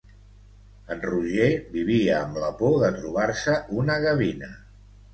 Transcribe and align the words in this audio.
En 0.95 1.03
Roger 1.09 1.51
vivia 1.77 2.17
amb 2.23 2.41
la 2.47 2.51
por 2.65 2.81
de 2.87 2.93
trobar-se 2.99 3.63
una 3.85 4.03
gavina. 4.09 4.55